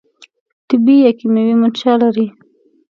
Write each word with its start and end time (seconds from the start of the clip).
طبي 0.69 0.95
یا 1.03 1.11
کیمیاوي 1.19 1.55
منشأ 1.61 1.93
لري. 2.01 2.27